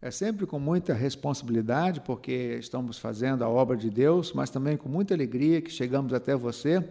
[0.00, 4.88] É sempre com muita responsabilidade, porque estamos fazendo a obra de Deus, mas também com
[4.88, 6.86] muita alegria que chegamos até você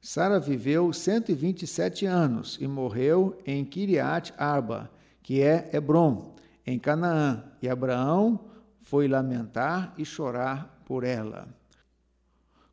[0.00, 4.90] Sara viveu 127 anos e morreu em Kiriat Arba,
[5.22, 6.34] que é Hebron,
[6.70, 8.40] em Canaã, e Abraão
[8.82, 11.48] foi lamentar e chorar por ela.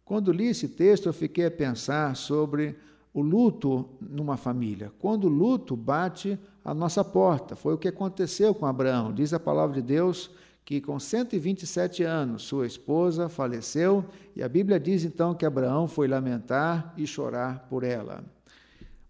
[0.05, 2.77] Quando li esse texto, eu fiquei a pensar sobre
[3.13, 4.91] o luto numa família.
[4.99, 9.13] Quando o luto bate a nossa porta, foi o que aconteceu com Abraão.
[9.13, 10.31] Diz a palavra de Deus
[10.63, 14.03] que com 127 anos sua esposa faleceu,
[14.35, 18.23] e a Bíblia diz então que Abraão foi lamentar e chorar por ela.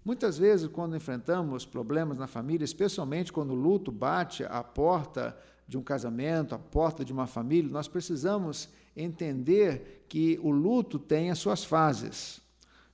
[0.08, 5.78] Muitas vezes, quando enfrentamos problemas na família, especialmente quando o luto bate à porta de
[5.78, 11.40] um casamento, à porta de uma família, nós precisamos entender que o luto tem as
[11.40, 12.40] suas fases.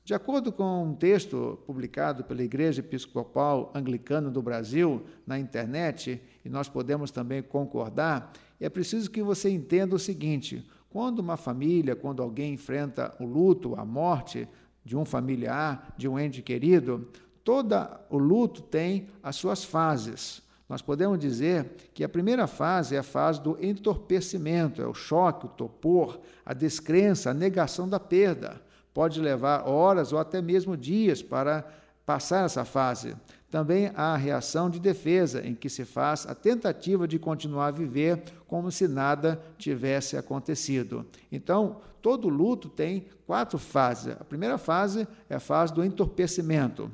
[0.04, 6.50] De acordo com um texto publicado pela Igreja Episcopal Anglicana do Brasil na internet, e
[6.50, 12.24] nós podemos também concordar, é preciso que você entenda o seguinte: quando uma família, quando
[12.24, 14.48] alguém enfrenta o luto, a morte,
[14.84, 17.08] de um familiar, de um ente querido,
[17.44, 17.76] todo
[18.10, 20.42] o luto tem as suas fases.
[20.68, 25.46] Nós podemos dizer que a primeira fase é a fase do entorpecimento, é o choque,
[25.46, 28.62] o topor, a descrença, a negação da perda.
[28.94, 31.68] Pode levar horas ou até mesmo dias para
[32.06, 33.16] passar essa fase.
[33.50, 37.72] Também há a reação de defesa, em que se faz a tentativa de continuar a
[37.72, 41.06] viver como se nada tivesse acontecido.
[41.32, 44.16] Então, todo luto tem quatro fases.
[44.20, 46.92] A primeira fase é a fase do entorpecimento.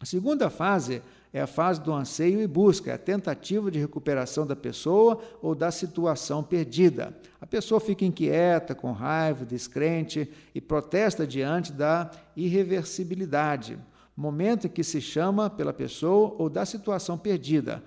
[0.00, 1.00] A segunda fase
[1.32, 5.54] é a fase do anseio e busca, é a tentativa de recuperação da pessoa ou
[5.54, 7.16] da situação perdida.
[7.40, 13.78] A pessoa fica inquieta, com raiva, descrente e protesta diante da irreversibilidade
[14.16, 17.82] momento em que se chama pela pessoa ou da situação perdida.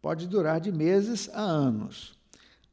[0.00, 2.16] Pode durar de meses a anos.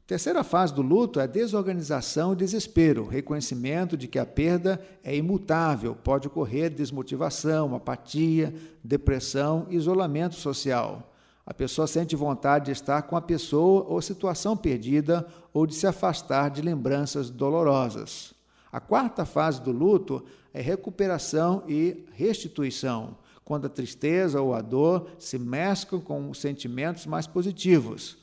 [0.06, 5.96] Terceira fase do luto é desorganização e desespero, reconhecimento de que a perda é imutável,
[5.96, 8.54] pode ocorrer desmotivação, apatia,
[8.84, 11.12] depressão, isolamento social.
[11.44, 15.88] A pessoa sente vontade de estar com a pessoa ou situação perdida ou de se
[15.88, 18.35] afastar de lembranças dolorosas.
[18.70, 25.08] A quarta fase do luto é recuperação e restituição, quando a tristeza ou a dor
[25.18, 28.18] se mesclam com sentimentos mais positivos.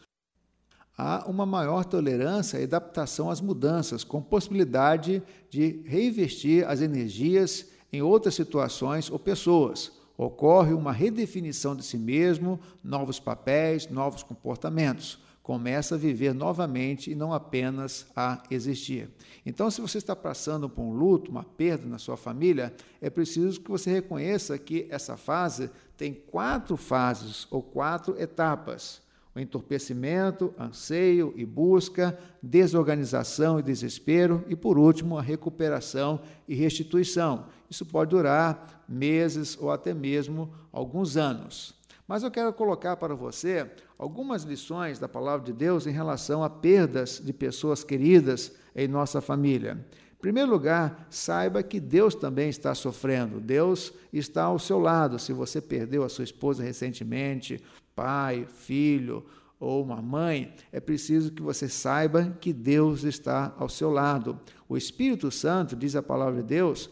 [0.98, 8.02] Há uma maior tolerância e adaptação às mudanças, com possibilidade de reinvestir as energias em
[8.02, 9.92] outras situações ou pessoas.
[10.16, 17.16] Ocorre uma redefinição de si mesmo, novos papéis, novos comportamentos começa a viver novamente e
[17.16, 19.10] não apenas a existir.
[19.46, 23.60] Então, se você está passando por um luto, uma perda na sua família, é preciso
[23.60, 29.02] que você reconheça que essa fase tem quatro fases ou quatro etapas:
[29.36, 37.48] o entorpecimento, anseio e busca, desorganização e desespero, e por último, a recuperação e restituição.
[37.70, 41.76] Isso pode durar meses ou até mesmo alguns anos.
[42.08, 46.50] Mas eu quero colocar para você algumas lições da palavra de Deus em relação a
[46.50, 49.86] perdas de pessoas queridas em nossa família.
[50.12, 53.40] Em primeiro lugar, saiba que Deus também está sofrendo.
[53.40, 55.18] Deus está ao seu lado.
[55.20, 57.64] Se você perdeu a sua esposa recentemente,
[57.96, 59.26] pai, filho
[59.60, 64.40] ou uma mãe, é preciso que você saiba que Deus está ao seu lado.
[64.68, 66.90] O Espírito Santo, diz a palavra de Deus,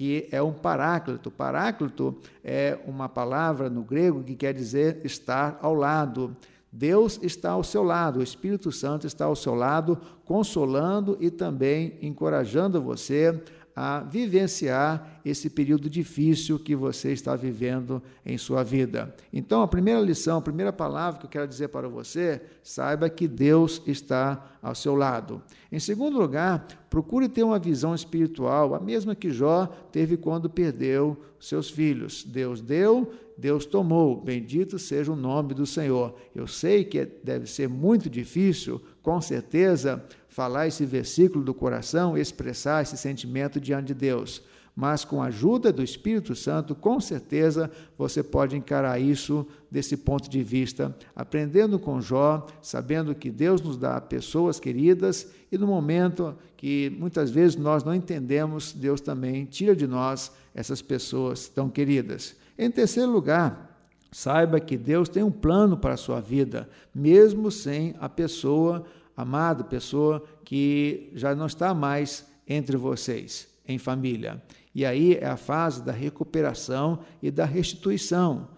[0.00, 1.30] que é um paráclito.
[1.30, 6.34] Paráclito é uma palavra no grego que quer dizer estar ao lado.
[6.72, 11.98] Deus está ao seu lado, o Espírito Santo está ao seu lado, consolando e também
[12.00, 13.42] encorajando você
[13.82, 19.16] a vivenciar esse período difícil que você está vivendo em sua vida.
[19.32, 23.26] Então, a primeira lição, a primeira palavra que eu quero dizer para você, saiba que
[23.26, 25.42] Deus está ao seu lado.
[25.72, 31.16] Em segundo lugar, procure ter uma visão espiritual, a mesma que Jó teve quando perdeu
[31.40, 32.22] seus filhos.
[32.22, 34.20] Deus deu, Deus tomou.
[34.20, 36.14] Bendito seja o nome do Senhor.
[36.34, 42.82] Eu sei que deve ser muito difícil, com certeza, falar esse versículo do coração, expressar
[42.82, 44.42] esse sentimento diante de Deus
[44.74, 50.28] mas com a ajuda do Espírito Santo, com certeza você pode encarar isso desse ponto
[50.30, 56.34] de vista, aprendendo com Jó, sabendo que Deus nos dá pessoas queridas e no momento
[56.56, 62.34] que muitas vezes nós não entendemos, Deus também tira de nós essas pessoas tão queridas.
[62.58, 63.69] Em terceiro lugar,
[64.10, 68.84] saiba que Deus tem um plano para a sua vida, mesmo sem a pessoa
[69.16, 74.42] amada, pessoa que já não está mais entre vocês em família.
[74.74, 78.48] E aí é a fase da recuperação e da restituição.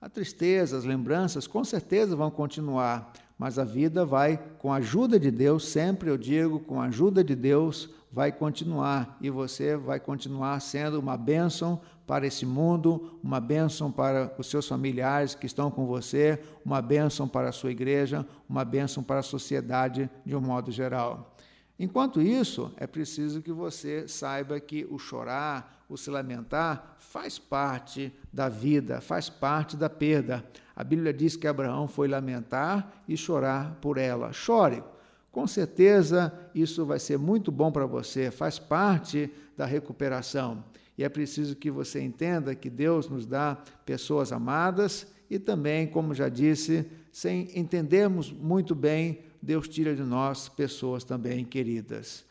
[0.00, 5.18] A tristeza, as lembranças, com certeza vão continuar, mas a vida vai, com a ajuda
[5.18, 9.98] de Deus, sempre eu digo, com a ajuda de Deus, vai continuar e você vai
[9.98, 15.70] continuar sendo uma bênção para esse mundo, uma bênção para os seus familiares que estão
[15.70, 20.40] com você, uma bênção para a sua igreja, uma bênção para a sociedade de um
[20.42, 21.34] modo geral.
[21.82, 28.12] Enquanto isso, é preciso que você saiba que o chorar, o se lamentar, faz parte
[28.30, 30.44] da vida, faz parte da perda.
[30.76, 34.30] A Bíblia diz que Abraão foi lamentar e chorar por ela.
[34.30, 34.84] Chore.
[35.32, 40.62] Com certeza isso vai ser muito bom para você, faz parte da recuperação.
[40.98, 43.56] E é preciso que você entenda que Deus nos dá
[43.86, 50.48] pessoas amadas e também, como já disse, sem entendermos muito bem Deus tira de nós
[50.48, 52.24] pessoas também queridas.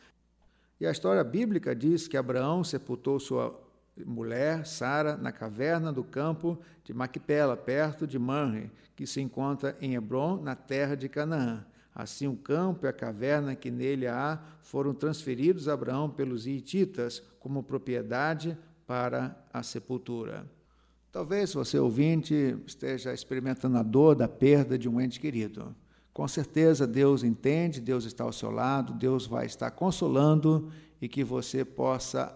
[0.80, 3.60] E a história bíblica diz que Abraão sepultou sua
[4.06, 9.96] mulher, Sara, na caverna do campo de Maquipela, perto de Manre, que se encontra em
[9.96, 11.66] Hebron, na terra de Canaã.
[11.94, 17.22] Assim, o campo e a caverna que nele há foram transferidos a Abraão pelos Hititas
[17.40, 18.58] como propriedade
[18.88, 20.46] para a sepultura.
[21.12, 25.76] Talvez você, ouvinte, esteja experimentando a dor da perda de um ente querido.
[26.14, 30.72] Com certeza Deus entende, Deus está ao seu lado, Deus vai estar consolando
[31.02, 32.36] e que você possa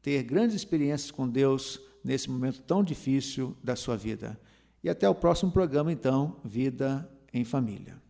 [0.00, 4.38] ter grandes experiências com Deus nesse momento tão difícil da sua vida.
[4.82, 8.02] E até o próximo programa, então, Vida em Família.